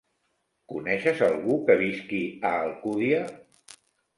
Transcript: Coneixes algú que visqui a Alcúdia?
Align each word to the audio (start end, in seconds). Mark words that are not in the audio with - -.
Coneixes 0.73 1.21
algú 1.27 1.57
que 1.67 1.75
visqui 1.83 2.23
a 2.53 2.55
Alcúdia? 2.63 3.21